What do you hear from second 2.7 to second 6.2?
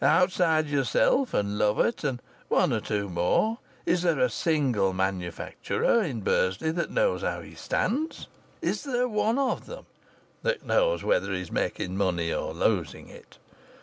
or two more, is there a single manufacturer